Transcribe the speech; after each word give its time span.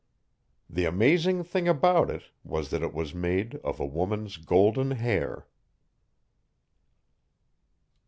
The 0.67 0.85
amazing 0.85 1.43
thing 1.43 1.67
about 1.67 2.09
it 2.09 2.23
was 2.43 2.71
that 2.71 2.81
it 2.81 2.91
was 2.91 3.13
made 3.13 3.57
of 3.63 3.79
a 3.79 3.85
woman's 3.85 4.37
golden 4.37 4.89
hair. 4.89 5.45